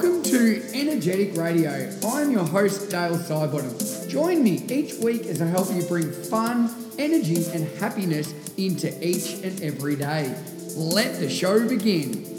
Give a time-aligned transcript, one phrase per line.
[0.00, 1.92] Welcome to Energetic Radio.
[2.06, 4.08] I'm your host, Dale Sidebottom.
[4.08, 9.44] Join me each week as I help you bring fun, energy, and happiness into each
[9.44, 10.34] and every day.
[10.74, 12.29] Let the show begin.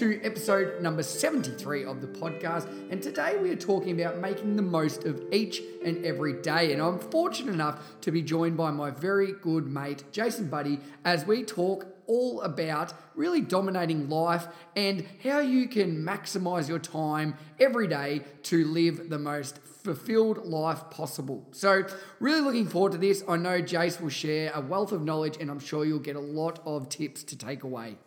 [0.00, 2.66] To episode number 73 of the podcast.
[2.90, 6.72] And today we are talking about making the most of each and every day.
[6.72, 11.26] And I'm fortunate enough to be joined by my very good mate, Jason Buddy, as
[11.26, 17.86] we talk all about really dominating life and how you can maximize your time every
[17.86, 21.46] day to live the most fulfilled life possible.
[21.52, 21.84] So,
[22.20, 23.22] really looking forward to this.
[23.28, 26.20] I know Jace will share a wealth of knowledge, and I'm sure you'll get a
[26.20, 27.98] lot of tips to take away.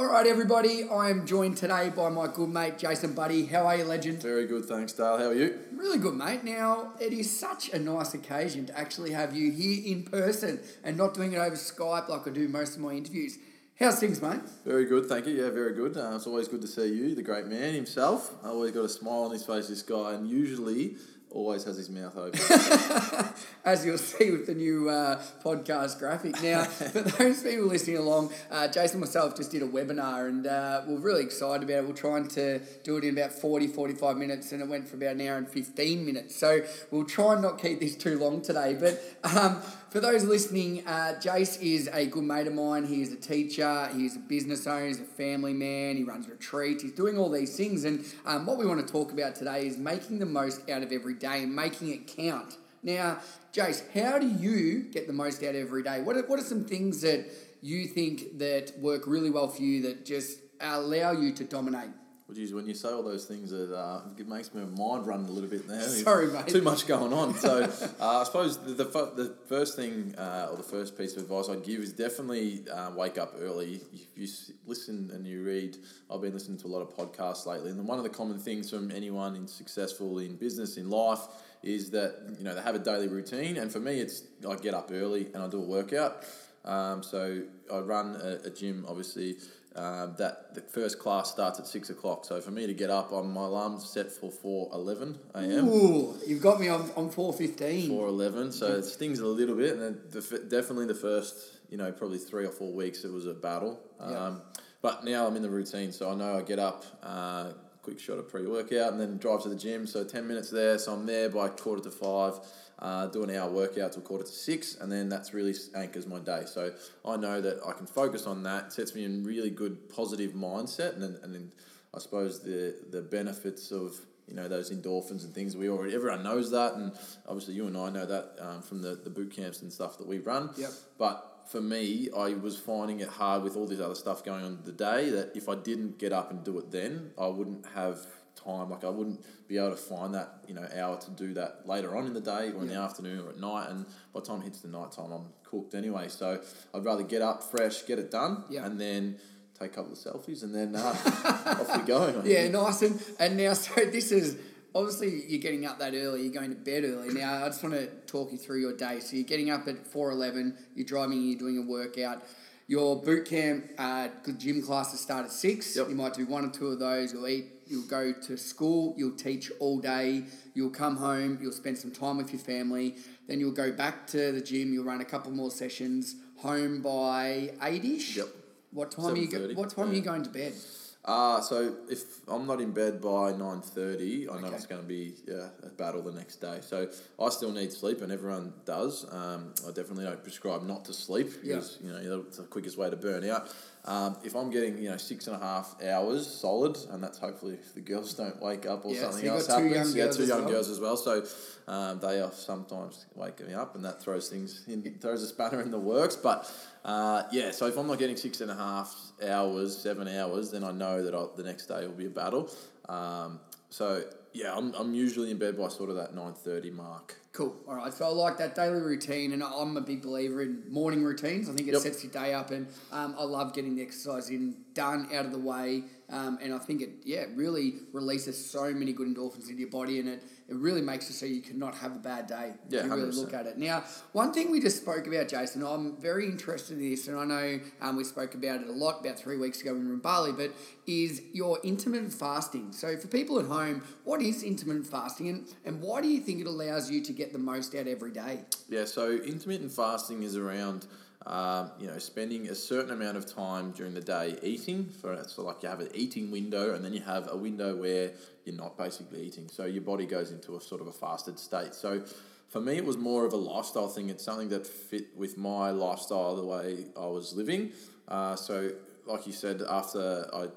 [0.00, 0.88] All right, everybody.
[0.88, 3.44] I am joined today by my good mate Jason Buddy.
[3.44, 4.22] How are you, legend?
[4.22, 5.18] Very good, thanks, Dale.
[5.18, 5.58] How are you?
[5.74, 6.42] Really good, mate.
[6.42, 10.96] Now, it is such a nice occasion to actually have you here in person and
[10.96, 13.36] not doing it over Skype like I do most of my interviews.
[13.78, 14.40] How's things, mate?
[14.64, 15.34] Very good, thank you.
[15.34, 15.94] Yeah, very good.
[15.98, 18.34] Uh, it's always good to see you, the great man himself.
[18.42, 20.96] I always got a smile on his face, this guy, and usually
[21.30, 22.40] always has his mouth open.
[23.64, 26.42] As you'll see with the new uh, podcast graphic.
[26.42, 30.46] Now, for those people listening along, uh, Jason and myself just did a webinar and
[30.46, 31.86] uh, we're really excited about it.
[31.86, 35.16] We're trying to do it in about 40, 45 minutes and it went for about
[35.16, 36.36] an hour and 15 minutes.
[36.36, 38.76] So we'll try and not keep this too long today.
[38.78, 42.86] But um, for those listening, uh, Jace is a good mate of mine.
[42.86, 46.84] He is a teacher, he's a business owner, he's a family man, he runs retreats,
[46.84, 47.84] he's doing all these things.
[47.84, 50.92] And um, what we want to talk about today is making the most out of
[50.92, 52.56] every day and making it count.
[52.84, 53.18] Now,
[53.52, 56.00] Jace, how do you get the most out of every day?
[56.02, 57.26] What are, what are some things that
[57.60, 61.90] you think that work really well for you that just allow you to dominate?
[62.30, 65.24] Well, geez, when you say all those things, it, uh, it makes my mind run
[65.24, 65.80] a little bit now.
[65.80, 66.46] Sorry, mate.
[66.46, 67.34] Too much going on.
[67.34, 67.64] So,
[68.00, 71.48] uh, I suppose the, the, the first thing uh, or the first piece of advice
[71.48, 73.80] I'd give is definitely uh, wake up early.
[73.92, 74.28] If you
[74.64, 75.76] listen and you read,
[76.08, 78.70] I've been listening to a lot of podcasts lately, and one of the common things
[78.70, 81.26] from anyone in successful in business, in life,
[81.64, 84.74] is that you know they have a daily routine, and for me, it's I get
[84.74, 86.24] up early and I do a workout.
[86.64, 87.42] Um, so
[87.72, 89.38] I run a, a gym, obviously
[89.76, 92.24] um, that the first class starts at six o'clock.
[92.24, 95.68] So for me to get up on my alarm's set for four eleven a.m.
[95.68, 97.88] Ooh, you've got me on, on four fifteen.
[97.88, 98.52] Four eleven.
[98.52, 101.36] So it stings a little bit, and the, definitely the first,
[101.70, 103.78] you know, probably three or four weeks it was a battle.
[104.00, 104.06] Yeah.
[104.06, 104.42] Um,
[104.82, 106.84] but now I'm in the routine, so I know I get up.
[107.02, 109.86] Uh, quick shot of pre workout and then drive to the gym.
[109.86, 110.78] So 10 minutes there.
[110.78, 112.40] So I'm there by quarter to five
[112.80, 116.18] uh, do an hour workout till quarter to six, and then that's really anchors my
[116.18, 116.42] day.
[116.46, 116.72] So
[117.04, 120.94] I know that I can focus on that, sets me in really good positive mindset,
[120.94, 121.52] and then, and then
[121.94, 126.22] I suppose the the benefits of you know those endorphins and things we already everyone
[126.22, 126.92] knows that, and
[127.28, 130.06] obviously you and I know that um, from the the boot camps and stuff that
[130.06, 130.50] we run.
[130.56, 130.70] Yep.
[130.96, 134.60] But for me, I was finding it hard with all this other stuff going on
[134.64, 138.06] the day that if I didn't get up and do it then, I wouldn't have
[138.36, 138.70] time.
[138.70, 141.96] Like I wouldn't be able to find that you know hour to do that later
[141.96, 142.74] on in the day or in yeah.
[142.74, 143.68] the afternoon or at night.
[143.68, 146.08] And by the time it hits the night time, I'm cooked anyway.
[146.08, 146.40] So
[146.72, 148.64] I'd rather get up fresh, get it done, yeah.
[148.64, 149.18] and then
[149.58, 150.80] take a couple of selfies, and then uh,
[151.60, 152.22] off we go.
[152.24, 152.82] Yeah, nice.
[152.82, 154.38] And and now so this is.
[154.74, 156.22] Obviously, you're getting up that early.
[156.22, 157.12] You're going to bed early.
[157.12, 159.00] Now, I just want to talk you through your day.
[159.00, 160.56] So, you're getting up at four eleven.
[160.74, 161.22] You're driving.
[161.22, 162.22] You're doing a workout
[162.70, 164.06] your boot camp, uh,
[164.38, 165.76] gym classes start at six.
[165.76, 165.88] Yep.
[165.88, 167.12] You might do one or two of those.
[167.12, 167.46] You'll eat.
[167.66, 168.94] You'll go to school.
[168.96, 170.22] You'll teach all day.
[170.54, 171.36] You'll come home.
[171.42, 172.94] You'll spend some time with your family.
[173.26, 174.72] Then you'll go back to the gym.
[174.72, 176.14] You'll run a couple more sessions.
[176.42, 178.16] Home by eight ish.
[178.18, 178.28] Yep.
[178.70, 179.26] What time are you?
[179.26, 179.92] Go, what time yeah.
[179.92, 180.52] are you going to bed?
[181.02, 184.56] Uh, so if I'm not in bed by nine thirty, I know okay.
[184.56, 186.58] it's going to be yeah, a battle the next day.
[186.60, 186.88] So
[187.18, 189.06] I still need sleep, and everyone does.
[189.10, 192.00] Um, I definitely don't prescribe not to sleep because yeah.
[192.02, 193.48] you know it's the quickest way to burn out.
[193.84, 197.54] Um, if I'm getting you know six and a half hours solid, and that's hopefully
[197.54, 199.96] if the girls don't wake up or yeah, something so else happens.
[199.96, 200.98] yeah, two young girls as well.
[200.98, 201.24] So
[201.66, 205.62] um, they are sometimes waking me up, and that throws things in, throws a spanner
[205.62, 206.14] in the works.
[206.14, 206.50] But
[206.84, 208.94] uh, yeah, so if I'm not getting six and a half
[209.26, 212.50] hours, seven hours, then I know that I'll, the next day will be a battle.
[212.88, 213.40] Um,
[213.70, 214.04] so
[214.34, 217.16] yeah, I'm, I'm usually in bed by sort of that nine thirty mark.
[217.32, 217.54] Cool.
[217.68, 217.94] All right.
[217.94, 221.48] So I like that daily routine, and I'm a big believer in morning routines.
[221.48, 221.82] I think it Yep.
[221.82, 225.32] sets your day up, and um, I love getting the exercise in, done, out of
[225.32, 225.84] the way.
[226.08, 230.00] Um, and I think it, yeah, really releases so many good endorphins into your body,
[230.00, 232.54] and it, it really makes it so you cannot have a bad day.
[232.68, 233.16] Yeah, if you really 100%.
[233.18, 233.58] look at it.
[233.58, 237.24] Now, one thing we just spoke about, Jason, I'm very interested in this, and I
[237.24, 239.94] know um, we spoke about it a lot about three weeks ago when we were
[239.94, 240.50] in Bali, but
[240.88, 242.72] is your intermittent fasting.
[242.72, 246.40] So for people at home, what is intermittent fasting, and, and why do you think
[246.40, 248.40] it allows you to get the most out every day?
[248.68, 250.86] Yeah, so intermittent fasting is around
[251.26, 254.86] um, you know spending a certain amount of time during the day eating.
[255.00, 258.12] For so like you have an eating window, and then you have a window where
[258.44, 259.48] you're not basically eating.
[259.48, 261.74] So your body goes into a sort of a fasted state.
[261.74, 262.02] So
[262.48, 264.08] for me, it was more of a lifestyle thing.
[264.10, 267.72] It's something that fit with my lifestyle, the way I was living.
[268.08, 268.72] Uh, so,
[269.06, 270.48] like you said, after I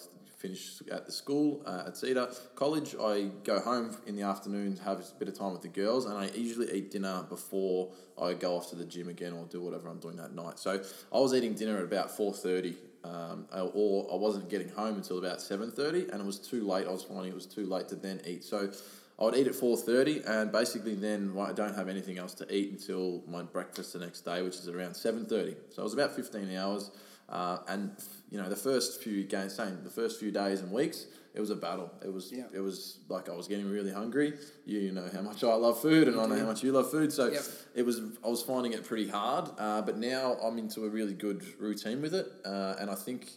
[0.43, 4.99] finished at the school uh, at Cedar College, I go home in the afternoon, have
[4.99, 8.57] a bit of time with the girls, and I usually eat dinner before I go
[8.57, 10.59] off to the gym again or do whatever I'm doing that night.
[10.59, 12.75] So I was eating dinner at about four thirty.
[13.05, 16.87] Um, or I wasn't getting home until about seven thirty, and it was too late.
[16.87, 18.45] I was finding it was too late to then eat.
[18.45, 18.71] So
[19.19, 22.45] I would eat at four thirty, and basically then I don't have anything else to
[22.53, 25.55] eat until my breakfast the next day, which is around seven thirty.
[25.69, 26.91] So it was about fifteen hours,
[27.27, 27.91] uh, and
[28.33, 31.51] you know the first few games, same the first few days and weeks, it was
[31.51, 31.91] a battle.
[32.03, 32.45] It was Yeah.
[32.51, 34.33] it was like I was getting really hungry.
[34.65, 37.13] You, know how much I love food, and I know how much you love food.
[37.13, 37.43] So Yep.
[37.75, 41.13] it was I was finding it pretty hard, uh, but now I'm into a really
[41.13, 43.29] good routine with it, uh, and I think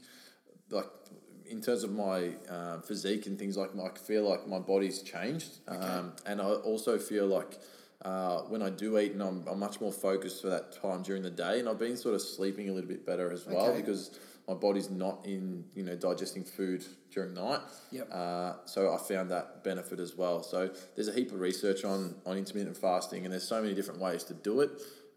[0.71, 0.89] like
[1.45, 5.59] in terms of my uh, physique and things like I feel like my body's changed,
[5.69, 7.59] um, and I also feel like.
[8.05, 11.23] Uh, when I do eat, and I'm, I'm much more focused for that time during
[11.23, 13.81] the day, and I've been sort of sleeping a little bit better as well Okay.
[13.81, 17.61] because my body's not in you know digesting food during night.
[17.91, 18.09] Yep.
[18.13, 20.43] Uh, so I found that benefit as well.
[20.43, 24.01] So there's a heap of research on on intermittent fasting, and there's so many different
[24.01, 24.71] ways to do it.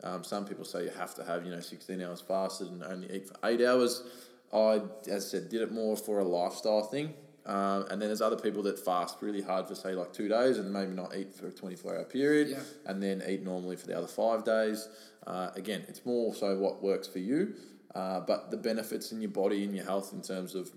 [0.03, 3.11] Um, some people say you have to have you know 16 hours fasted and only
[3.13, 4.03] eat for eight hours.
[4.51, 7.13] I, as I said, did it more for a lifestyle thing.
[7.45, 10.57] Um, and then there's other people that fast really hard for say like two days
[10.57, 12.59] and maybe not eat for a 24 hour period Yeah.
[12.85, 14.87] and then eat normally for the other five days.
[15.25, 17.53] Uh, again, it's more so what works for you,
[17.95, 20.71] uh, but the benefits in your body and your health in terms of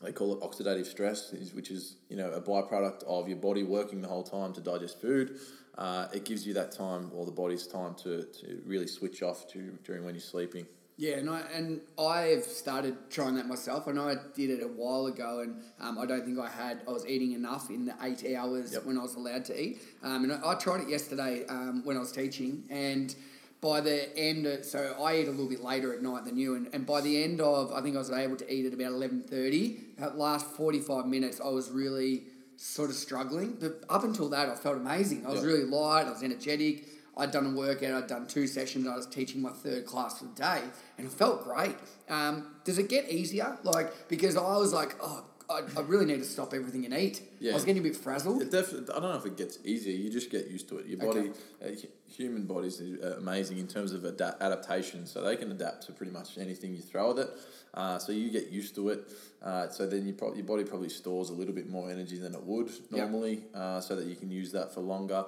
[0.00, 3.64] they call it oxidative stress, is, which is you know a byproduct of your body
[3.64, 5.38] working the whole time to digest food.
[5.76, 9.46] Uh, it gives you that time, or the body's time, to, to really switch off
[9.48, 10.66] to, during when you're sleeping.
[10.96, 13.86] Yeah, and I and I've started trying that myself.
[13.86, 16.82] I know I did it a while ago, and um, I don't think I had.
[16.88, 18.84] I was eating enough in the eight hours Yep.
[18.84, 19.80] when I was allowed to eat.
[20.02, 23.14] Um, and I, I tried it yesterday um, when I was teaching, and
[23.60, 26.54] by the end, of, so I eat a little bit later at night than you,
[26.54, 28.92] and, and by the end of, I think I was able to eat at about
[28.92, 29.80] eleven thirty.
[29.98, 32.24] That last forty five minutes, I was really
[32.56, 35.26] sort of struggling, but up until that, I felt amazing.
[35.26, 36.06] I was really light.
[36.06, 36.86] I was energetic.
[37.16, 40.26] I'd done a workout, I'd done two sessions, I was teaching my third class for
[40.26, 40.62] the day,
[40.96, 41.74] and it felt great.
[42.08, 43.58] Um, does it get easier?
[43.64, 47.22] Like, because I was like, oh, I, I really need to stop everything and eat.
[47.40, 47.52] Yeah.
[47.52, 48.42] I was getting a bit frazzled.
[48.42, 49.96] It definitely, I don't know if it gets easier.
[49.96, 50.86] You just get used to it.
[50.86, 51.30] Your body,
[51.62, 51.68] uh,
[52.06, 55.06] human bodies are amazing in terms of ada- adaptation.
[55.06, 57.30] So they can adapt to pretty much anything you throw at it.
[57.72, 59.08] Uh, so you get used to it.
[59.42, 62.34] Uh, so then you prob- your body probably stores a little bit more energy than
[62.34, 65.24] it would normally, uh, so that you can use that for longer.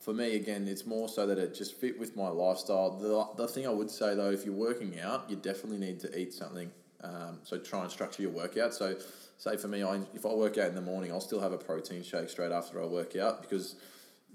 [0.00, 2.90] For me, again, it's more so that it just fit with my lifestyle.
[2.98, 6.18] The, the thing I would say though, if you're working out, you definitely need to
[6.18, 6.70] eat something.
[7.04, 8.74] Um, so try and structure your workout.
[8.74, 8.96] So,
[9.42, 11.58] say for me, I, if I work out in the morning, I'll still have a
[11.58, 13.74] protein shake straight after I work out because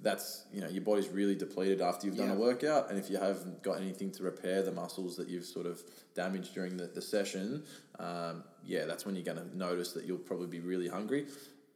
[0.03, 3.17] that's you know your body's really depleted after you've done a workout, and if you
[3.17, 5.81] haven't got anything to repair the muscles that you've sort of
[6.13, 7.63] damaged during the, the session,
[7.99, 11.25] um, yeah, that's when you're going to notice that you'll probably be really hungry.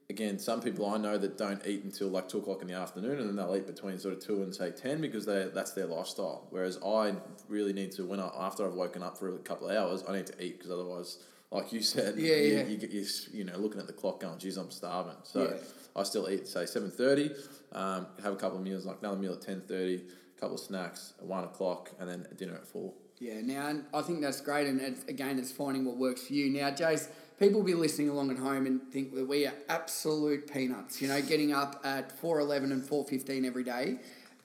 [0.09, 3.17] Again, some people I know that don't eat until like two o'clock in the afternoon,
[3.17, 5.87] and then they'll eat between sort of two and say ten because they that's their
[5.87, 6.47] lifestyle.
[6.49, 7.15] Whereas I
[7.47, 10.17] really need to when I after I've woken up for a couple of hours, I
[10.17, 11.19] need to eat because otherwise,
[11.51, 12.63] like you said, Yeah, you, yeah.
[12.65, 15.15] you you, you know looking at the clock going, geez, I'm starving.
[15.23, 15.57] So Yeah.
[15.95, 17.31] I still eat say seven thirty,
[17.73, 19.95] um, have a couple of meals, like another meal at ten thirty,
[20.37, 22.93] a couple of snacks at one o'clock, and then dinner at four.
[23.19, 26.49] Yeah, now I think that's great, and it's, again, it's finding what works for you.
[26.49, 27.07] Now, Jace,
[27.39, 31.01] people will be listening along at home and think that we are absolute peanuts.
[31.01, 33.99] You know, getting up at four eleven and four fifteen every day.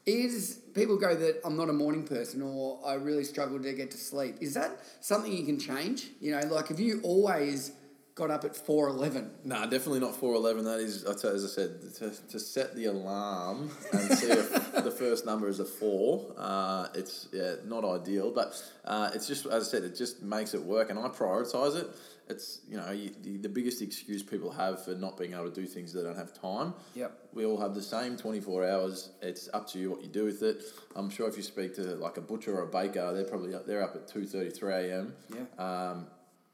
[0.07, 3.91] Is people go that I'm not a morning person or I really struggle to get
[3.91, 4.37] to sleep?
[4.41, 6.11] Is that something you can change?
[6.21, 7.73] You know, like have you always
[8.15, 9.33] got up at four eleven?
[9.45, 10.65] Nah, definitely not four eleven.
[10.65, 15.27] That is, as I said, to, to set the alarm and see if the first
[15.27, 16.33] number is a four.
[16.39, 20.55] Uh, it's yeah, not ideal, but uh, it's just as I said, it just makes
[20.55, 21.89] it work, and I prioritize it.
[22.29, 25.55] It's you know you, the, the biggest excuse people have for not being able to
[25.55, 26.75] do things they don't have time.
[26.95, 27.13] Yep.
[27.33, 29.11] We all have the same twenty four hours.
[29.23, 30.63] It's up to you what you do with it.
[30.97, 33.67] I'm sure if you speak to like a butcher or a baker, they're probably up,
[33.67, 35.15] they're up at two thirty three a.m.
[35.29, 35.65] Yeah.
[35.65, 36.07] Um,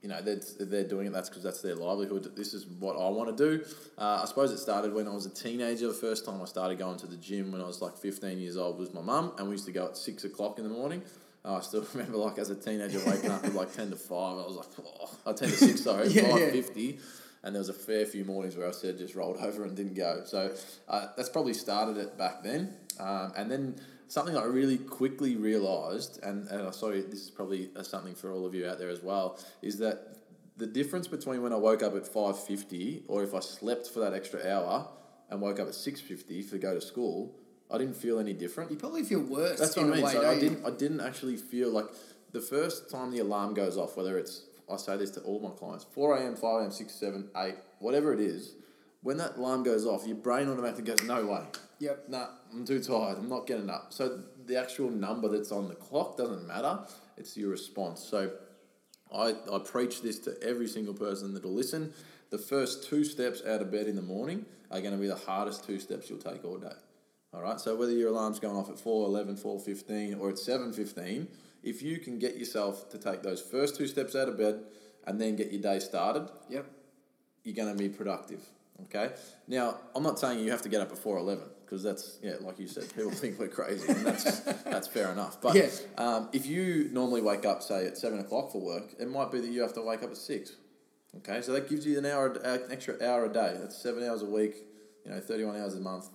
[0.03, 2.35] you know, they're, they're doing it, that's because that's their livelihood.
[2.35, 3.65] This is what I want to do.
[3.97, 5.87] Uh, I suppose it started when I was a teenager.
[5.87, 8.57] The first time I started going to the gym when I was like 15 years
[8.57, 11.03] old was my mum, and we used to go at 6 o'clock in the morning.
[11.45, 14.11] Uh, I still remember, like, as a teenager, waking up at like 10 to 5.
[14.11, 16.51] I was like, oh, uh, 10 to 6, sorry, Yeah, yeah.
[16.51, 17.01] 5.50.
[17.45, 19.95] And there was a fair few mornings where I said just rolled over and didn't
[19.95, 20.23] go.
[20.25, 20.55] So
[20.89, 22.75] uh, that's probably started it back then.
[23.01, 27.71] Um, and then something I really quickly realised, and, and I'm sorry, this is probably
[27.75, 30.19] uh, something for all of you out there as well, is that
[30.57, 34.15] the difference between when I woke up at 5.50 or if I slept for that
[34.15, 34.87] extra hour
[35.31, 37.35] and woke up at 6.50 to go to school,
[37.73, 38.71] I didn't feel any different.
[38.71, 39.59] You probably feel worse.
[39.59, 40.03] That's what I mean.
[40.03, 41.87] Way, so I didn't, I didn't actually feel like
[42.33, 45.51] the first time the alarm goes off, whether it's, I say this to all my
[45.51, 48.55] clients, 4 a.m., 5 a.m., 6, 7, 8, whatever it is,
[49.03, 51.43] when that alarm goes off, your brain automatically goes, no way.
[51.81, 52.09] Yep.
[52.09, 53.19] Nah, I'm too tired.
[53.19, 53.93] I'm not getting up.
[53.93, 56.79] So the actual number that's on the clock doesn't matter.
[57.17, 58.01] It's your response.
[58.01, 58.31] So
[59.13, 61.93] I, I preach this to every single person that'll listen.
[62.31, 65.17] The first two steps out of bed in the morning are going to be the
[65.17, 66.73] hardest two steps you'll take all day.
[67.33, 67.61] All right.
[67.61, 71.29] So whether your alarm's going off at 4, 11, 4, 15, or at 7, 15,
[71.63, 74.61] if you can get yourself to take those first two steps out of bed
[75.07, 76.67] and then get your day started, yep.
[77.45, 78.41] you're going to be productive.
[78.85, 79.13] Okay.
[79.47, 82.35] Now, I'm not saying you have to get up at 4, 11 because that's yeah,
[82.43, 85.41] like you said, people think we're crazy, and that's that's fair enough.
[85.41, 85.69] But yeah.
[85.97, 89.41] um, if you normally wake up, say at seven o'clock for work, it might be
[89.41, 90.53] that you have to wake up at six.
[91.17, 93.57] Okay, so that gives you an hour, an extra hour a day.
[93.59, 94.57] That's seven hours a week.
[95.07, 96.11] You know, thirty-one hours a month.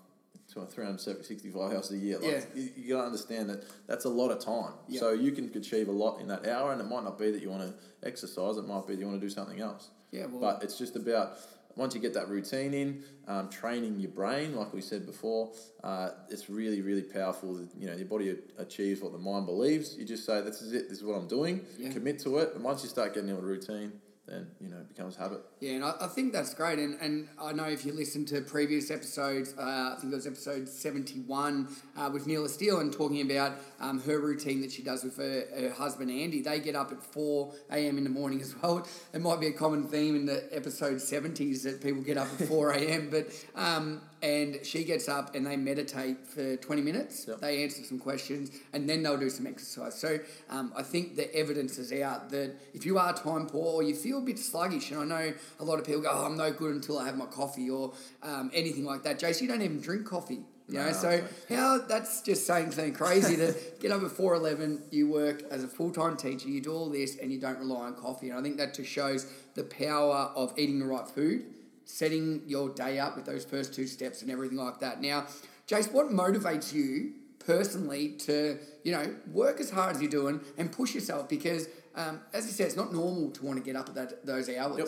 [0.53, 2.19] 365 hours a year.
[2.19, 2.41] Like, yeah.
[2.55, 4.73] you, you got to understand that that's a lot of time.
[4.87, 4.99] Yeah.
[4.99, 7.41] So you can achieve a lot in that hour, and it might not be that
[7.41, 8.57] you want to exercise.
[8.57, 9.89] It might be that you want to do something else.
[10.11, 11.37] Yeah, well, but it's just about
[11.75, 15.51] once you get that routine in, um, training your brain, like we said before,
[15.83, 17.59] uh, it's really, really powerful.
[17.77, 19.95] You know, your body achieves what the mind believes.
[19.97, 20.89] You just say, "This is it.
[20.89, 21.91] This is what I'm doing." Yeah.
[21.91, 23.91] Commit to it, and once you start getting into a routine,
[24.27, 25.39] then you know it becomes habit.
[25.59, 26.79] Yeah, and I, I think that's great.
[26.79, 30.27] And, and I know if you listen to previous episodes, uh, I think it was
[30.27, 35.03] episode 71 uh, with Neela Steele and talking about um, her routine that she does
[35.03, 36.41] with her, her husband Andy.
[36.41, 37.97] They get up at 4 a.m.
[37.97, 38.85] in the morning as well.
[39.13, 42.47] It might be a common theme in the episode 70s that people get up at
[42.47, 43.09] 4 a.m.
[43.09, 47.25] But um, and she gets up and they meditate for 20 minutes.
[47.27, 47.39] Yep.
[47.39, 49.99] They answer some questions and then they'll do some exercise.
[49.99, 50.19] So
[50.49, 53.95] um, I think the evidence is out that if you are time poor or you
[53.95, 56.51] feel a bit sluggish, and I know a lot of people go, oh, I'm no
[56.51, 57.93] good until I have my coffee or
[58.23, 59.19] um, anything like that.
[59.19, 60.41] Jace, you don't even drink coffee.
[60.69, 64.35] You know, No, so how that's just saying something crazy to get up at four
[64.35, 67.57] eleven, you work as a full time teacher, you do all this and you don't
[67.57, 68.29] rely on coffee.
[68.29, 71.45] And I think that just shows the power of eating the right food,
[71.87, 75.01] setting your day up with those first two steps and everything like that.
[75.01, 75.25] Now,
[75.67, 80.71] Jace, what motivates you personally to, you know, work as hard as you're doing and
[80.71, 81.29] push yourself?
[81.29, 84.25] Because um, as you said, it's not normal to want to get up at that,
[84.25, 84.77] those hours.
[84.77, 84.87] Yep.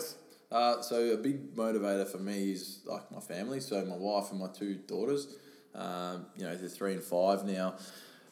[0.52, 3.60] Uh, so a big motivator for me is like my family.
[3.60, 5.26] So my wife and my two daughters.
[5.74, 7.76] Um, you know, they're three and five now.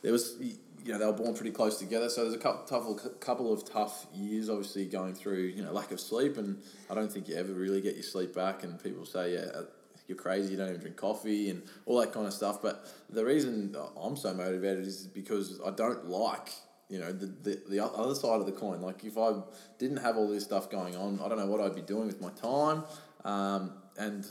[0.03, 0.37] There was,
[0.85, 2.09] you know, they were born pretty close together.
[2.09, 5.91] So there's a couple, tough, couple of tough years, obviously going through, you know, lack
[5.93, 8.63] of sleep, and I don't think you ever really get your sleep back.
[8.63, 9.51] And people say, yeah.
[9.55, 9.63] uh,
[10.07, 10.53] You're crazy.
[10.53, 12.63] You don't even drink coffee and all that kind of stuff.
[12.63, 16.53] But the reason I'm so motivated is because I don't like
[16.89, 19.33] you know the, the the other side of the coin like if i
[19.79, 22.21] didn't have all this stuff going on i don't know what i'd be doing with
[22.21, 22.83] my time
[23.25, 24.27] um, and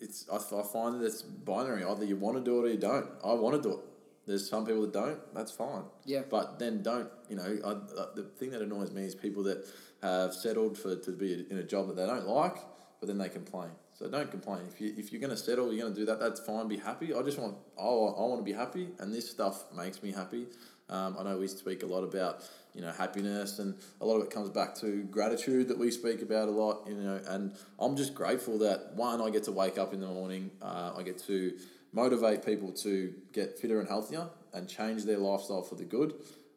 [0.00, 2.78] it's I, I find that it's binary either you want to do it or you
[2.78, 3.84] don't i want to do it
[4.26, 6.22] there's some people that don't that's fine Yeah.
[6.28, 9.66] but then don't you know I, I, the thing that annoys me is people that
[10.02, 12.56] have settled for to be in a job that they don't like
[13.00, 15.82] but then they complain so don't complain if, you, if you're going to settle you're
[15.82, 18.44] going to do that that's fine be happy i just want Oh, I want to
[18.44, 20.46] be happy and this stuff makes me happy
[20.88, 22.42] um, I know we speak a lot about
[22.74, 26.20] you know happiness, and a lot of it comes back to gratitude that we speak
[26.20, 26.86] about a lot.
[26.86, 30.06] You know, and I'm just grateful that one, I get to wake up in the
[30.08, 30.50] morning.
[30.60, 31.52] Uh, I get to
[31.92, 36.14] motivate people to get fitter and healthier and change their lifestyle for the good.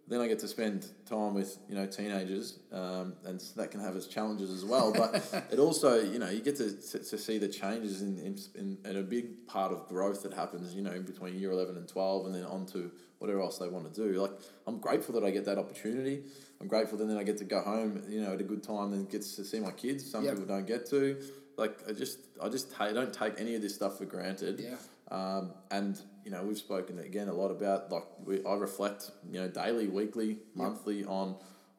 [0.08, 3.96] Then I get to spend time with you know teenagers, um, and that can have
[3.96, 4.94] its challenges as well.
[4.94, 8.38] But it also you know you get to, to, to see the changes in, in,
[8.54, 11.88] in, in a big part of growth that happens you know between year eleven and
[11.88, 14.22] twelve, and then on to whatever else they want to do.
[14.22, 14.32] Like
[14.68, 16.24] I'm grateful that I get that opportunity.
[16.62, 18.94] I'm grateful that then I get to go home, you know, at a good time
[18.94, 20.10] and get to see my kids.
[20.10, 20.36] Some Yep.
[20.36, 21.18] people don't get to.
[21.58, 24.60] Like I just, I just don't take any of this stuff for granted.
[24.60, 24.75] Yeah.
[25.12, 29.40] Um, and you know, we've spoken again a lot about like we, I reflect, you
[29.40, 31.36] know, daily, weekly, monthly on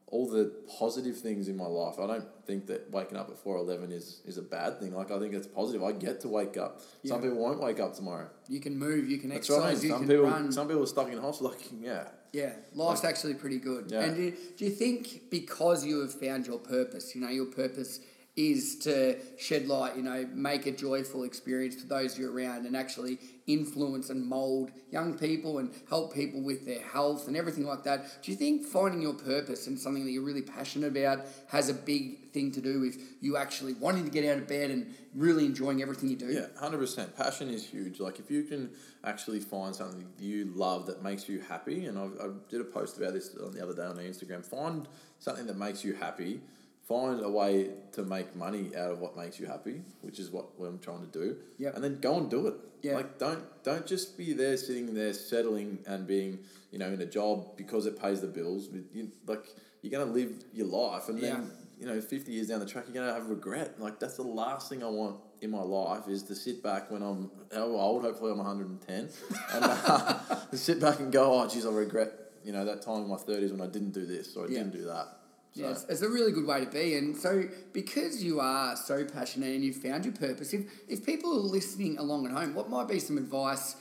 [0.08, 1.96] all the positive things in my life.
[1.98, 4.94] I don't think that waking up at four eleven is is a bad thing.
[4.94, 5.82] Like I think it's positive.
[5.82, 6.80] I get to wake up.
[7.04, 8.28] Some people won't wake up tomorrow.
[8.48, 10.52] You can move, you can That's exercise, you Some can people, run.
[10.52, 11.50] some people are stuck in hospital.
[11.56, 13.90] Like yeah, Yeah, life's actually pretty good.
[13.90, 14.02] Yeah.
[14.02, 17.98] And do, do you think because you have found your purpose, you know, your purpose
[18.36, 22.76] is to shed light, you know, make a joyful experience for those you're around and
[22.76, 27.82] actually influence and mold young people and help people with their health and everything like
[27.84, 28.22] that.
[28.22, 31.74] Do you think finding your purpose and something that you're really passionate about has a
[31.74, 35.46] big thing to do with you actually wanting to get out of bed and really
[35.46, 36.26] enjoying everything you do?
[36.26, 37.16] Yeah, 100%.
[37.16, 38.00] Passion is huge.
[38.00, 38.70] Like, if you can
[39.02, 42.98] actually find something you love that makes you happy, and I've, I did a post
[42.98, 44.86] about this the other day on Instagram, find
[45.20, 46.42] something that makes you happy
[46.86, 50.58] find a way to make money out of what makes you happy, which is what,
[50.58, 51.36] what I'm trying to do.
[51.58, 51.70] Yeah.
[51.74, 52.54] And then go and do it.
[52.82, 52.94] Yeah.
[52.96, 56.38] Like don't don't just be there sitting there settling and being
[56.70, 58.68] you know in a job because it pays the bills.
[58.92, 59.44] You, like
[59.82, 61.40] you're gonna live your life and then Yeah.
[61.80, 63.80] you know fifty years down the track you're gonna have regret.
[63.80, 67.02] Like that's the last thing I want in my life is to sit back when
[67.02, 68.02] I'm how old.
[68.02, 69.08] Hopefully I'm 110
[69.54, 70.18] and uh,
[70.52, 72.12] sit back and go oh geez I regret
[72.44, 74.58] you know that time in my 30s when I didn't do this or I Yeah.
[74.58, 75.08] didn't do that.
[75.56, 76.94] So, Yeah, it's, it's a really good way to be.
[76.96, 81.32] And so, because you are so passionate and you've found your purpose, if, if people
[81.32, 83.76] are listening along at home, what might be some advice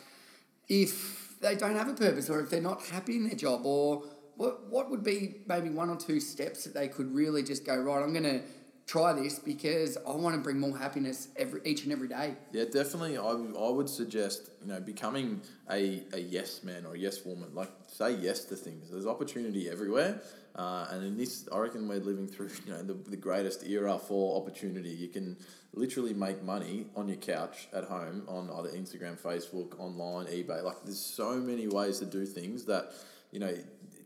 [0.67, 3.65] if they don't have a purpose or if they're not happy in their job?
[3.65, 4.03] Or
[4.35, 7.75] what, what would be maybe one or two steps that they could really just go,
[7.75, 8.41] right, I'm going to
[8.87, 12.35] try this because I want to bring more happiness every each and every day?
[12.51, 13.17] Yeah, definitely.
[13.17, 17.25] I, would- I would suggest you know becoming a, a yes man or a yes
[17.25, 17.49] woman.
[17.53, 18.91] Like say yes to things.
[18.91, 20.21] There's opportunity everywhere,
[20.55, 23.99] uh, and in this, I reckon we're living through you know the, the greatest era
[23.99, 24.89] for opportunity.
[24.89, 25.37] You can
[25.73, 30.63] literally make money on your couch at home on either Instagram, Facebook, online, eBay.
[30.63, 32.91] Like there's so many ways to do things that
[33.31, 33.55] you know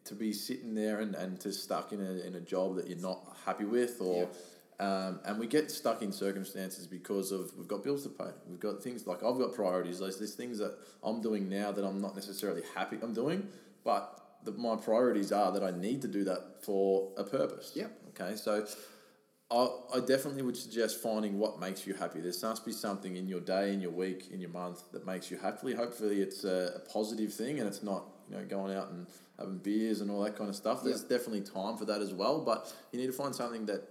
[0.05, 2.97] to be sitting there and, and to stuck in a, in a job that you're
[2.97, 4.27] not happy with or
[4.79, 8.31] um, and we get stuck in circumstances because of we've got bills to pay.
[8.49, 9.99] We've got things like I've got priorities.
[9.99, 13.45] There's, there's things that I'm doing now that I'm not necessarily happy I'm doing,
[13.83, 17.73] but the, my priorities are that I need to do that for a purpose.
[17.75, 17.91] Yep.
[18.09, 18.65] Okay, so
[19.51, 22.19] I, I definitely would suggest finding what makes you happy.
[22.19, 25.31] There must be something in your day, in your week, in your month that makes
[25.31, 25.73] you happy.
[25.73, 29.07] Hopefully, it's a, a positive thing and it's not you know going out and
[29.39, 30.83] having beers and all that kind of stuff.
[30.83, 33.83] There's definitely time for that as well, but you need to find something that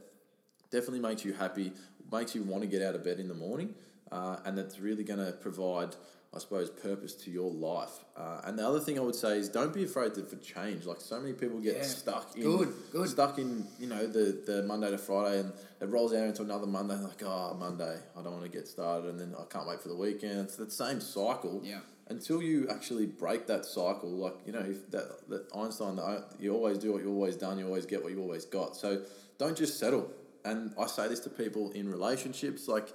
[0.71, 1.73] definitely makes you happy,
[2.13, 3.75] makes you want to get out of bed in the morning,
[4.13, 5.97] uh, and that's really going to provide,
[6.35, 8.05] I suppose, purpose to your life.
[8.15, 10.85] Uh, and the other thing I would say is don't be afraid to, for change.
[10.85, 11.83] Like so many people get Yeah.
[11.85, 13.09] stuck in Good, good.
[13.09, 16.67] stuck in you know the, the Monday to Friday, and it rolls out into another
[16.67, 16.97] Monday.
[16.97, 19.89] Like oh Monday, I don't want to get started, and then I can't wait for
[19.89, 20.41] the weekend.
[20.41, 21.63] It's that same cycle.
[21.65, 21.81] Yeah.
[22.11, 26.55] Until you actually break that cycle, like you know, if that, that Einstein, that you
[26.55, 28.77] always do what you always done, you always get what you always got.
[28.77, 29.03] So
[29.39, 30.11] don't just settle.
[30.45, 32.89] And I say this to people in relationships, like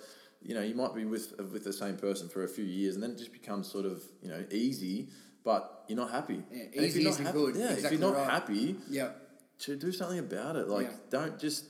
[0.44, 3.04] you know, you might be with with the same person for a few years, and
[3.04, 5.10] then it just becomes sort of you know easy,
[5.44, 6.44] but you're not happy.
[6.52, 7.56] Yeah, And easy isn't happy- good.
[7.56, 8.30] Yeah, Exactly if you're not right.
[8.30, 9.12] happy, Yeah.
[9.60, 10.68] to do something about it.
[10.68, 10.98] Like, Yeah.
[11.10, 11.66] don't just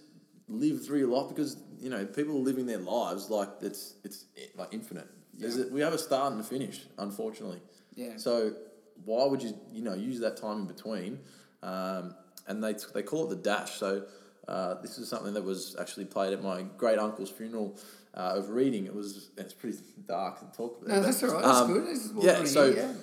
[0.48, 4.26] live through your life because you know people are living their lives like it's it's
[4.56, 5.08] like infinite.
[5.38, 5.50] Yeah.
[5.50, 7.62] a, we have a start and a finish, unfortunately.
[7.96, 8.18] Yeah.
[8.18, 8.56] So
[9.06, 11.20] why would you you know use that time in between?
[11.62, 12.16] Um,
[12.48, 13.78] and they they call it the dash.
[13.80, 14.06] So
[14.48, 17.78] uh, this is something that was actually played at my great uncle's funeral.
[18.16, 20.88] Uh, of reading, it was it's pretty dark to talk about.
[20.88, 21.44] No, that's all right.
[21.44, 21.88] That's Um, good.
[21.90, 22.94] Is what yeah, so yeah.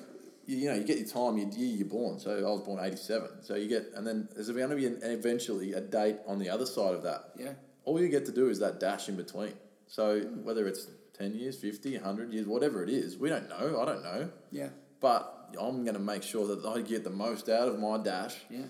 [0.46, 2.20] you, you know, you get your time, your year you're born.
[2.20, 3.28] So I was born eighty seven.
[3.42, 6.48] So you get, and then there's going to be an, eventually a date on the
[6.48, 7.30] other side of that.
[7.36, 7.54] Yeah.
[7.84, 9.54] All you get to do is that dash in between.
[9.88, 10.86] So whether it's
[11.18, 13.80] ten years, 50, 100 years, whatever it is, we don't know.
[13.80, 14.68] I don't know, Yeah.
[15.00, 18.36] but I'm going to make sure that I get the most out of my dash,
[18.48, 18.60] Yeah.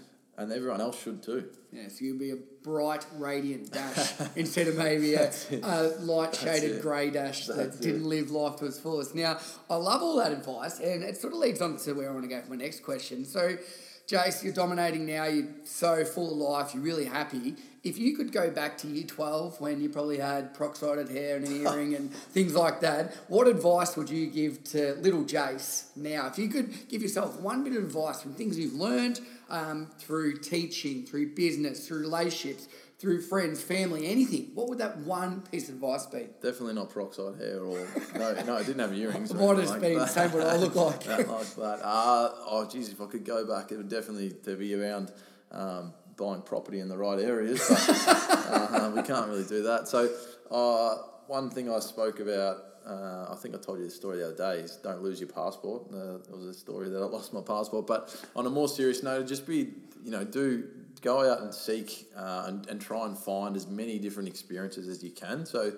[0.41, 1.45] And everyone else should too.
[1.71, 5.31] Yeah, so you'll be a bright, radiant dash instead of maybe a,
[5.63, 9.15] a light shaded grey dash That's that didn't live life to its fullest.
[9.15, 12.13] Now, I love all that advice, and it sort of leads on to where I
[12.13, 13.27] want to go for my next question.
[13.27, 13.59] So,
[14.09, 17.57] Jace, you're dominating now, you're so full of life, you're really happy.
[17.83, 21.47] If you could go back to year 12 when you probably had peroxided hair and
[21.47, 26.27] an earring and things like that, what advice would you give to little Jace now?
[26.27, 30.41] If you could give yourself one bit of advice from things you've learned um, through
[30.41, 35.77] teaching, through business, through relationships, through friends, family, anything, what would that one piece of
[35.77, 36.27] advice be?
[36.43, 37.79] Definitely not peroxide hair or
[38.15, 39.33] no, no, I didn't have earrings.
[39.35, 40.11] Might have like been that.
[40.11, 41.03] same what I look like.
[41.05, 41.81] That like that.
[41.83, 45.11] Uh, oh, geez, if I could go back, it would definitely to be around
[45.51, 47.67] um, buying property in the right areas.
[47.69, 49.89] But uh, we can't really do that.
[49.89, 50.09] So,
[50.51, 54.27] uh, one thing I spoke about, uh, I think I told you the story the
[54.29, 55.85] other day, is don't lose your passport.
[55.93, 57.87] Uh, it was a story that I lost my passport.
[57.87, 59.73] But on a more serious note, just be,
[60.05, 60.69] you know, do
[61.01, 65.03] go out and seek uh, and, and try and find as many different experiences as
[65.03, 65.47] you can.
[65.47, 65.73] So,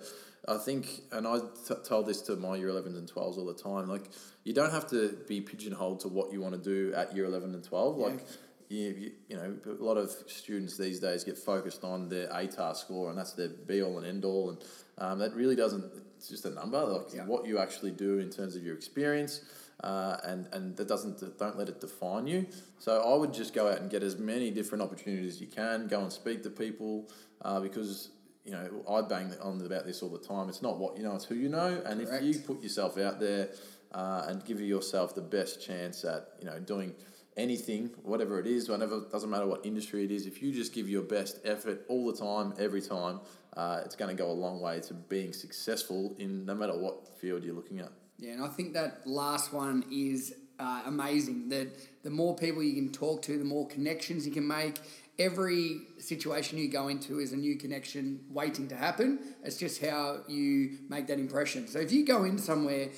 [0.48, 3.54] I think, and I t- told this to my year 11s and 12s all the
[3.54, 4.10] time, like,
[4.42, 7.54] you don't have to be pigeonholed to what you want to do at year 11
[7.54, 7.96] and 12.
[7.96, 8.24] Like,
[8.72, 13.10] you, you know, a lot of students these days get focused on their ATAR score,
[13.10, 14.64] and that's their be all and end all, and
[14.98, 15.84] um, that really doesn't.
[16.16, 16.82] It's just a number.
[16.82, 17.26] Like Yeah.
[17.26, 19.42] what you actually do in terms of your experience,
[19.82, 22.46] uh, and and that doesn't don't let it define you.
[22.78, 25.88] So I would just go out and get as many different opportunities as you can.
[25.88, 27.10] Go and speak to people,
[27.42, 28.10] uh, because.
[28.44, 30.48] You know, I bang on about this all the time.
[30.48, 31.80] It's not what you know; it's who you know.
[31.86, 32.24] And Correct.
[32.24, 33.50] if you put yourself out there
[33.92, 36.92] uh, and give yourself the best chance at you know doing
[37.36, 40.26] anything, whatever it is, whatever doesn't matter what industry it is.
[40.26, 43.20] If you just give your best effort all the time, every time,
[43.56, 47.16] uh, it's going to go a long way to being successful in no matter what
[47.18, 47.90] field you're looking at.
[48.18, 51.48] Yeah, and I think that last one is uh, amazing.
[51.48, 51.68] That
[52.02, 54.78] the more people you can talk to, the more connections you can make.
[55.18, 59.18] Every situation you go into is a new connection waiting to happen.
[59.44, 61.68] It's just how you make that impression.
[61.68, 62.88] So if you go in somewhere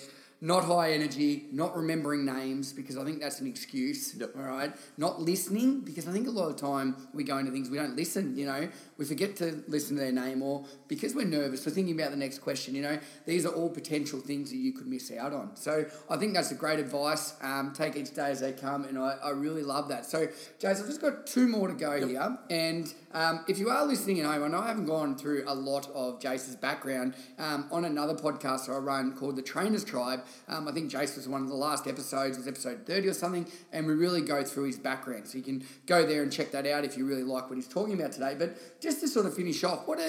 [0.44, 4.14] not high energy, not remembering names, because I think that's an excuse.
[4.14, 4.33] Yep.
[4.37, 4.74] All right.
[4.98, 7.96] Not listening, because I think a lot of time we go into things, we don't
[7.96, 11.72] listen, you know, we forget to listen to their name, or because we're nervous, we're
[11.72, 14.87] thinking about the next question, you know, these are all potential things that you could
[14.87, 15.57] miss out on.
[15.57, 17.35] So I think that's a great advice.
[17.40, 20.04] Um, take each day as they come, and I, I really love that.
[20.04, 20.28] So,
[20.59, 22.38] Jason, I've just got two more to go here.
[22.50, 25.55] And um, if you are listening at home, I know I haven't gone through a
[25.55, 27.14] lot of Jason's background.
[27.38, 31.16] Um, on another podcast that I run called The Trainers Tribe, um, I think Jason
[31.16, 34.42] was one of the last episodes, was episode 30 or something, and we really go
[34.42, 35.29] through his background.
[35.29, 37.68] So you can go there and check that out if you really like what he's
[37.68, 38.35] talking about today.
[38.37, 40.00] But just to sort of finish off, what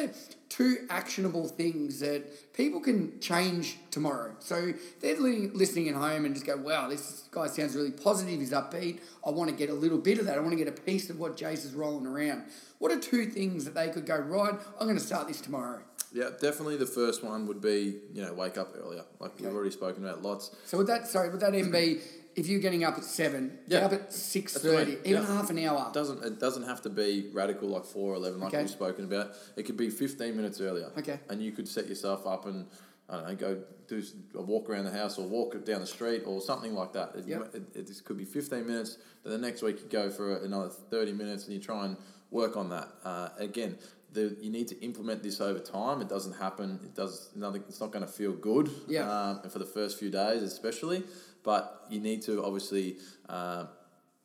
[0.49, 4.35] two actionable things that people can change tomorrow?
[4.39, 8.51] So they're listening at home and just go, wow, this guy sounds really positive, he's
[8.51, 8.99] upbeat.
[9.25, 10.37] I want to get a little bit of that.
[10.37, 12.43] I want to get a piece of what Jason's rolling around.
[12.79, 15.81] What are two things that they could go, right, I'm going to start this tomorrow?
[16.15, 16.77] Yeah, definitely.
[16.77, 20.21] The first one would be you know wake up earlier, like we've already spoken about
[20.21, 20.55] lots.
[20.63, 21.99] So would that sorry, would that even be
[22.35, 23.85] if you're getting up at seven, get Yeah.
[23.85, 25.25] up at six That's what I thirty, even Yeah.
[25.25, 25.87] half an hour.
[25.87, 28.61] It doesn't it doesn't have to be radical like four or eleven like Okay.
[28.63, 29.31] we've spoken about.
[29.55, 30.91] It could be fifteen minutes earlier.
[30.97, 31.19] Okay.
[31.29, 32.67] And you could set yourself up and
[33.07, 36.23] I don't know, go do a walk around the house or walk down the street
[36.25, 37.15] or something like that.
[37.15, 37.55] It, Yep.
[37.55, 38.97] it, it just could be fifteen minutes.
[39.23, 41.97] Then the next week you go for another thirty minutes and you try and
[42.31, 42.89] work on that.
[43.03, 43.77] Uh, again,
[44.11, 46.01] the, you need to implement this over time.
[46.01, 46.79] It doesn't happen.
[46.83, 47.63] It does nothing.
[47.69, 48.69] It's not going to feel good.
[48.87, 49.07] Yeah.
[49.09, 51.03] Um, and for the first few days, especially,
[51.45, 52.97] but you need to obviously.
[53.29, 53.65] Uh,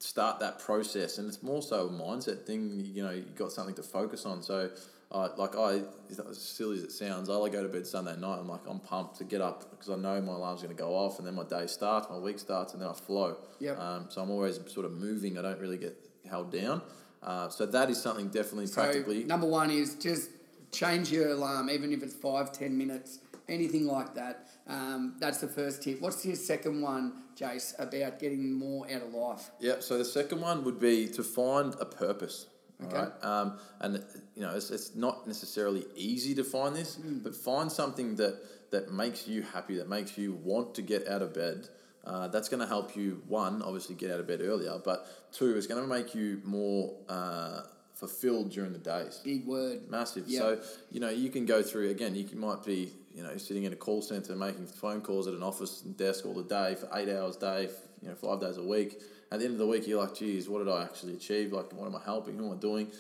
[0.03, 3.75] start that process and it's more so a mindset thing you know you got something
[3.75, 4.71] to focus on so
[5.13, 5.83] uh, like I
[6.31, 8.81] as silly as it sounds I like go to bed Sunday night I'm like I'm
[8.81, 11.35] pumped to get up because I know my alarm's going to go off and then
[11.35, 13.79] my day starts my week starts and then I flow Yep.
[13.79, 15.95] um, so I'm always sort of moving I don't really get
[16.27, 16.81] held down
[17.23, 20.31] uh, so that is something definitely So practically number one is just
[20.73, 23.19] change your alarm, even if it's five, ten minutes,
[23.51, 24.47] anything like that.
[24.67, 26.01] Um, that's the first tip.
[26.01, 29.51] What's your second one, Jace, about getting more out of life?
[29.61, 32.47] Yeah, so the second one would be to find a purpose.
[32.85, 32.97] Okay.
[32.97, 33.25] Right.
[33.25, 34.03] Um, and
[34.35, 38.93] you know, it's, it's not necessarily easy to find this, but find something that that
[38.93, 41.69] makes you happy, that makes you want to get out of bed.
[42.05, 43.23] Uh, that's going to help you.
[43.29, 46.95] One, obviously, get out of bed earlier, but two, it's going to make you more
[47.09, 47.63] uh,
[48.01, 49.21] fulfilled during the days.
[49.23, 49.89] Big word.
[49.91, 50.25] Massive.
[50.27, 50.41] Yeah.
[50.41, 50.61] So
[50.91, 52.15] you know you can go through again.
[52.17, 55.35] You can, might be you know sitting in a call center making phone calls at
[55.35, 57.69] an office desk all the day for eight hours a day,
[58.03, 59.01] you know five days a week.
[59.33, 61.53] At the end of the week, you're like, geez, what did I actually achieve?
[61.53, 62.37] Like, what am I helping?
[62.37, 62.91] Who am I doing?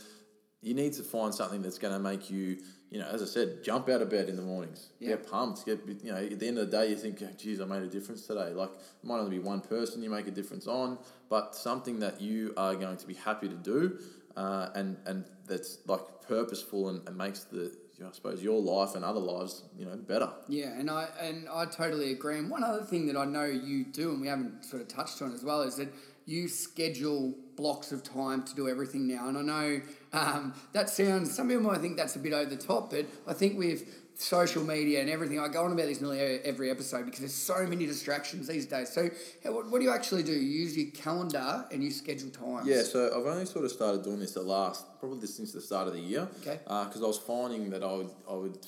[0.62, 2.58] You need to find something that's going to make you,
[2.88, 4.90] you know, as I said, jump out of bed in the mornings.
[5.00, 5.08] Yeah.
[5.08, 5.66] Get pumped.
[5.66, 7.82] Get you know, at the end of the day, you think, oh, geez, I made
[7.82, 8.50] a difference today.
[8.50, 12.20] Like, it might only be one person you make a difference on, but something that
[12.20, 13.98] you are going to be happy to do,
[14.36, 18.60] uh, and and that's like purposeful and, and makes the, you know, I suppose, your
[18.60, 20.30] life and other lives, you know, better.
[20.48, 22.38] Yeah, and I and I totally agree.
[22.38, 25.20] And one other thing that I know you do, and we haven't sort of touched
[25.22, 25.88] on as well, is that
[26.26, 29.28] you schedule blocks of time to do everything now.
[29.28, 29.80] And I know
[30.12, 31.34] um, that sounds.
[31.34, 33.84] Some people might think that's a bit over the top, but I think with
[34.20, 37.66] social media and everything, I go on about this nearly every episode because there's so
[37.66, 38.90] many distractions these days.
[38.90, 39.08] So,
[39.44, 40.32] what, what do you actually do?
[40.32, 42.66] You use your calendar and you schedule times.
[42.66, 45.88] Yeah, so I've only sort of started doing this the last, probably since the start
[45.88, 46.28] of the year.
[46.42, 46.60] Okay.
[46.66, 48.58] Uh, because I was finding that I would, I would,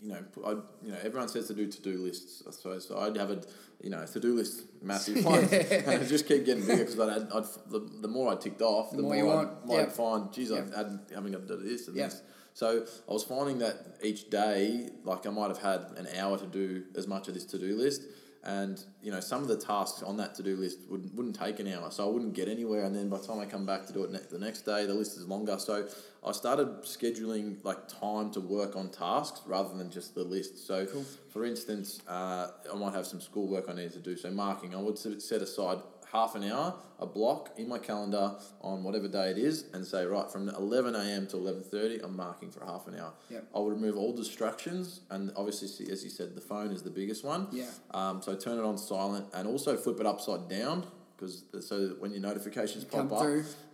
[0.00, 2.42] you know, I'd, you know, everyone says to do to do lists.
[2.48, 2.98] I suppose so.
[2.98, 3.42] I'd have a,
[3.82, 7.10] you know, to do list, massive one, and it just keep getting bigger because I'd,
[7.10, 9.66] I'd, I'd the, the more I ticked off, the, more more, you I'd, want.
[9.66, 9.92] might Yep.
[9.92, 10.68] find, geez, Yep.
[10.68, 12.10] I've had, having got to do this and Yep.
[12.10, 12.22] this.
[12.54, 16.46] So I was finding that each day, like I might have had an hour to
[16.46, 18.02] do as much of this to do list.
[18.44, 21.60] And you know some of the tasks on that to do list wouldn't, wouldn't take
[21.60, 22.84] an hour, so I wouldn't get anywhere.
[22.84, 24.84] And then by the time I come back to do it ne- the next day,
[24.84, 25.60] the list is longer.
[25.60, 25.86] So
[26.26, 30.66] I started scheduling like time to work on tasks rather than just the list.
[30.66, 30.86] So
[31.30, 34.16] for instance, uh, I might have some schoolwork I need to do.
[34.16, 35.78] So marking, I would set aside
[36.12, 40.04] half an hour, a block in my calendar on whatever day it is, and say
[40.04, 41.26] right from eleven a.m.
[41.28, 43.12] to eleven thirty, I'm marking for half an hour.
[43.30, 43.48] Yep.
[43.54, 47.24] I would remove all distractions, and obviously, as you said, the phone is the biggest
[47.24, 47.48] one.
[47.50, 47.70] Yeah.
[47.92, 50.86] Um, so turn it on silent, and also flip it upside down
[51.22, 53.26] because so when your notifications Come pop up,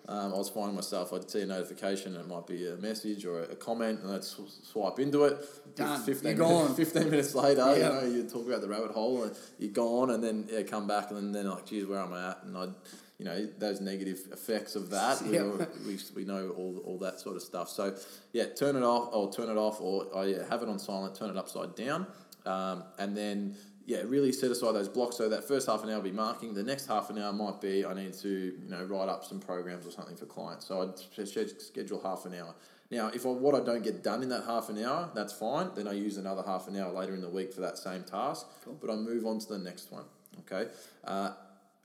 [0.08, 3.24] um, I was finding myself, I'd see a notification and it might be a message
[3.24, 5.74] or a comment, and I'd sw- swipe into it.
[5.76, 6.00] Done.
[6.02, 6.76] 15, You're minutes, gone.
[6.76, 7.74] 15 minutes later, Yeah.
[7.76, 10.87] you know, you talk about the rabbit hole and you're gone, and then yeah, come
[10.87, 12.42] back, and then, like, geez, where am I at?
[12.44, 12.74] And I'd,
[13.18, 15.42] you know, those negative effects of that, we, Yeah.
[15.42, 17.68] all- we, we know all, all that sort of stuff.
[17.68, 17.94] So,
[18.32, 21.14] yeah, turn it off, or turn it off, or oh, yeah, have it on silent,
[21.16, 22.06] turn it upside down,
[22.46, 23.56] um, and then
[23.88, 25.16] yeah, really set aside those blocks.
[25.16, 26.53] So that first half an hour will be marking.
[26.53, 29.40] The next half an hour might be I need to you know write up some
[29.40, 30.66] programs or something for clients.
[30.66, 32.55] So I'd sch- sch- schedule half an hour.
[32.90, 35.70] Now, if I, what I don't get done in that half an hour, that's fine.
[35.74, 38.46] Then I use another half an hour later in the week for that same task.
[38.81, 40.05] But I move on to the next one.
[40.40, 40.70] Okay.
[41.05, 41.33] Uh,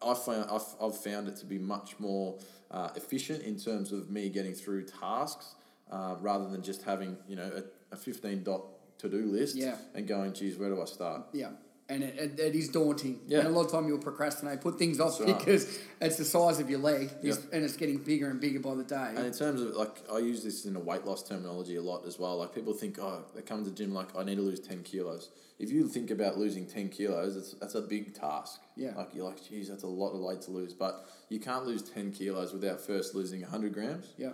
[0.05, 2.37] I found I've, I've found it to be much more
[2.69, 5.55] uh, efficient in terms of me getting through tasks
[5.89, 8.63] uh, rather than just having you know a, a fifteen dot
[8.99, 9.75] to do list Yeah.
[9.95, 11.23] and going, geez, where do I start?
[11.31, 11.51] Yeah.
[11.93, 13.19] And it, it, it is daunting.
[13.27, 13.39] Yeah.
[13.39, 15.37] And a lot of time you'll procrastinate, put things off right.
[15.37, 17.35] because it's the size of your leg Yeah.
[17.51, 19.09] and it's getting bigger and bigger by the day.
[19.15, 22.05] And in terms of like, I use this in a weight loss terminology a lot
[22.07, 22.37] as well.
[22.37, 24.81] Like people think, oh, they come to the gym like, I need to lose ten
[24.83, 25.29] kilos.
[25.59, 28.59] If you think about losing ten kilos, it's that's a big task.
[28.75, 28.93] Yeah.
[28.97, 30.73] Like you're like, geez, that's a lot of weight to lose.
[30.73, 34.07] But you can't lose ten kilos without first losing hundred grams.
[34.17, 34.31] yeah.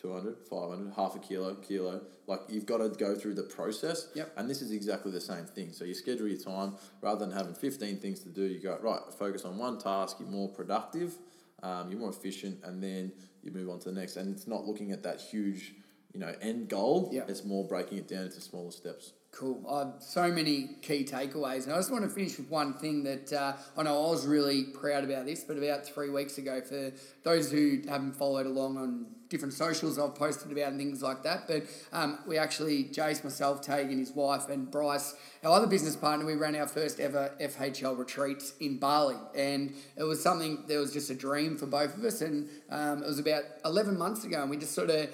[0.00, 2.00] 200, 500, half a kilo, kilo.
[2.26, 4.08] Like you've got to go through the process.
[4.14, 4.32] Yep.
[4.36, 5.72] And this is exactly the same thing.
[5.72, 8.42] So you schedule your time rather than having 15 things to do.
[8.42, 11.14] You go, right, focus on one task, you're more productive,
[11.62, 14.16] um, you're more efficient, and then you move on to the next.
[14.16, 15.74] And it's not looking at that huge,
[16.12, 17.10] you know, end goal.
[17.12, 17.22] Yeah.
[17.26, 19.12] It's more breaking it down into smaller steps.
[19.30, 19.62] Cool.
[19.68, 21.64] Uh, so many key takeaways.
[21.64, 24.26] And I just want to finish with one thing that uh, I know I was
[24.26, 28.78] really proud about this, but about three weeks ago, for those who haven't followed along
[28.78, 31.46] on different socials, I've posted about and things like that.
[31.46, 35.14] But um, we actually, Jace, myself, Tegan, his wife, and Bryce,
[35.44, 39.16] our other business partner, we ran our first ever FHL retreat in Bali.
[39.36, 42.22] And it was something that was just a dream for both of us.
[42.22, 45.10] And um, it was about 11 months ago, and we just sort of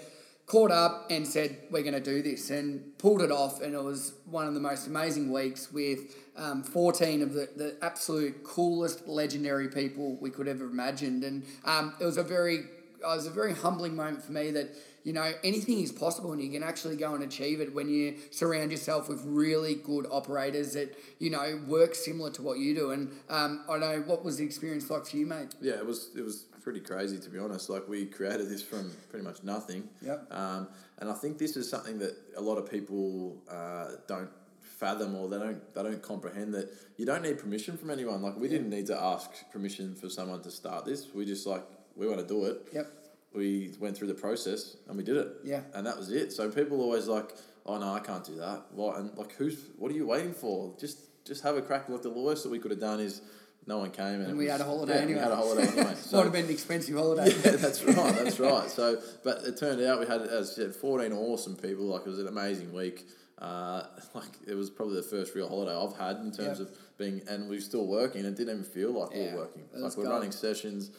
[0.46, 3.82] caught up and said we're going to do this and pulled it off and it
[3.82, 9.06] was one of the most amazing weeks with um, 14 of the, the absolute coolest
[9.06, 11.24] legendary people we could ever imagined.
[11.24, 12.64] And um, it was a very
[13.04, 16.42] it was a very humbling moment for me that you know anything is possible and
[16.42, 20.72] you can actually go and achieve it when you surround yourself with really good operators
[20.72, 22.90] that you know work similar to what you do.
[22.90, 25.54] And um, I know what was the experience like for you mate?
[25.60, 27.68] Yeah, it was it was pretty crazy to be honest.
[27.68, 29.88] Like we created this from pretty much nothing.
[30.00, 30.26] Yep.
[30.30, 35.14] Um, and I think this is something that a lot of people uh, don't fathom
[35.14, 38.22] or they don't they don't comprehend that you don't need permission from anyone.
[38.22, 41.08] Like we didn't need to ask permission for someone to start this.
[41.14, 41.62] We just like
[41.94, 42.66] we want to do it.
[42.72, 42.86] yep
[43.34, 45.28] We went through the process and we did it.
[45.44, 45.60] Yeah.
[45.74, 46.32] And that was it.
[46.32, 48.64] So people always like, oh no, I can't do that.
[48.72, 50.74] What and like who's what are you waiting for?
[50.80, 51.90] Just just have a crack.
[51.90, 53.20] Like the worst that we could have done is
[53.66, 55.14] no one came and, And we was- had a holiday yeah, anyway.
[55.18, 55.94] We had a holiday anyway.
[56.02, 58.14] So, might have been an expensive holiday yeah, that's right.
[58.14, 58.70] That's right.
[58.70, 61.84] So, but it turned out we had, as I said, fourteen awesome people.
[61.86, 63.06] Like it was an amazing week.
[63.38, 63.82] Uh,
[64.14, 66.68] like it was probably the first real holiday I've had in terms Yep.
[66.68, 68.24] of being, and we're still working.
[68.24, 69.62] It didn't even feel like we Yeah, were working.
[69.74, 70.14] Like we're gold.
[70.16, 70.90] running sessions,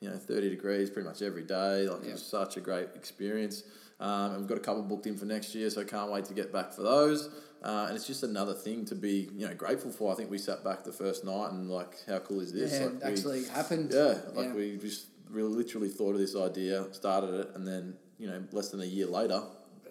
[0.00, 1.88] you know, thirty degrees pretty much every day.
[1.88, 3.64] Like it was such a great experience.
[4.00, 6.24] Um, and we've got a couple booked in for next year, so I can't wait
[6.24, 7.28] to get back for those.
[7.64, 10.12] Uh, and it's just another thing to be, you know, grateful for.
[10.12, 12.72] I think we sat back the first night and like, how cool is this?
[12.72, 13.90] Yeah, like it we- actually happened.
[13.94, 14.54] yeah, like Yeah.
[14.54, 18.68] we just really literally thought of this idea, started it, and then you know less
[18.70, 19.42] than a year later,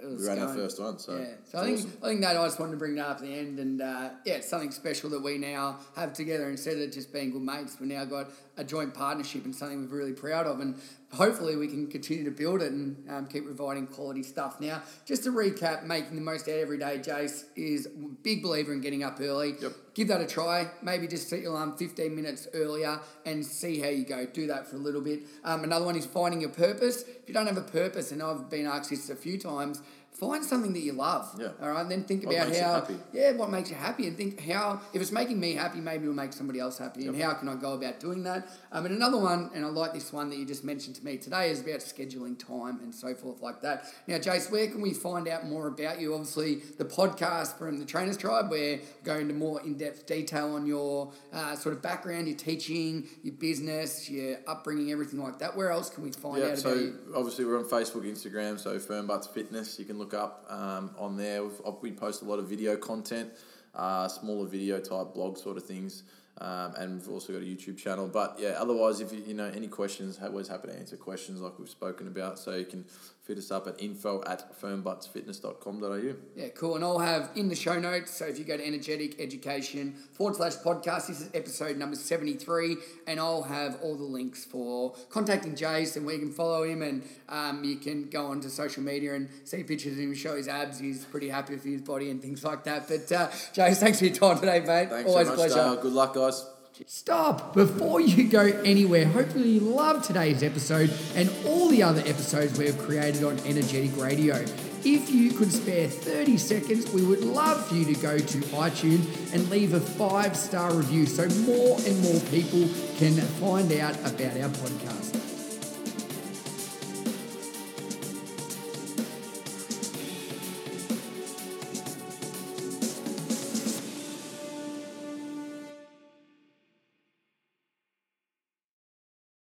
[0.04, 1.00] we ran our first one.
[1.00, 1.94] So yeah, so I think awesome.
[2.04, 4.10] I think that I just wanted to bring that up at the end, and uh,
[4.26, 6.50] yeah, it's something special that we now have together.
[6.50, 8.30] Instead of just being good mates, we now got
[8.62, 10.80] a joint partnership and something we're really proud of, and
[11.12, 14.62] hopefully we can continue to build it and um, keep providing quality stuff.
[14.62, 18.72] Now, just to recap, making the most out every day, Jace is a big believer
[18.72, 19.56] in getting up early.
[19.60, 19.74] Yep.
[19.94, 20.70] Give that a try.
[20.82, 24.26] Maybe just set your alarm 15 minutes earlier and see how you go.
[24.26, 25.24] Do that for a little bit.
[25.44, 27.02] Um, another one is finding your purpose.
[27.02, 30.44] If you don't have a purpose, and I've been asked this a few times, find
[30.46, 31.36] something that you love.
[31.40, 31.50] Yeah.
[31.62, 31.82] All right.
[31.82, 32.74] And then think What about makes you how.
[32.74, 32.96] happy?
[33.12, 36.14] Yeah, what makes you happy, and think how if it's making me happy, maybe it'll
[36.16, 38.48] make somebody else happy, and how can I go about doing that?
[38.72, 41.18] Um, and another one, and I like this one that you just mentioned to me
[41.18, 43.86] today, is about scheduling time and so forth like that.
[44.08, 46.14] Now, Jace, where can we find out more about you?
[46.14, 50.66] Obviously, the podcast from the Trainers Tribe, where go into more in depth detail on
[50.68, 55.56] your uh, sort of background, your teaching, your business, your upbringing, everything like that.
[55.56, 56.96] Where else can we find Yeah, out so about you?
[57.16, 59.80] obviously we're on Facebook, Instagram, so Firm Butts Fitness.
[59.80, 61.44] You can look up um, on there.
[61.44, 63.32] We've, we post a lot of video content,
[63.76, 66.04] uh, smaller video type blog sort of things.
[66.40, 68.08] Um, and we've also got a YouTube channel.
[68.08, 71.60] But yeah, otherwise, if you, you know any questions, always happy to answer questions like
[71.60, 72.40] we've spoken about.
[72.40, 72.84] So you can
[73.32, 76.16] fit us up at info at firmbuttsfitness.com.au.
[76.36, 76.76] Yeah, cool.
[76.76, 80.36] And I'll have in the show notes, so if you go to energetic education forward
[80.36, 82.76] slash podcast, this is episode number 73,
[83.08, 87.04] and I'll have all the links for contacting Jason where you can follow him and
[87.30, 90.80] um, you can go onto social media and see pictures of him, show his abs.
[90.80, 92.90] He's pretty happy with his body and things like that.
[92.90, 94.90] But uh, Jason, thanks for your time today, mate.
[94.90, 95.56] Thanks Always so a much, pleasure.
[95.56, 95.76] Dale.
[95.78, 96.46] Good luck, guys.
[96.88, 99.06] Stop before you go anywhere.
[99.06, 104.36] Hopefully, you love today's episode and all the other episodes we've created on Energetic Radio.
[104.84, 109.34] If you could spare 30 seconds, we would love for you to go to iTunes
[109.34, 114.38] and leave a five star review so more and more people can find out about
[114.38, 115.21] our podcast.